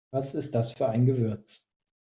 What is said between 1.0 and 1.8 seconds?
Gewürz?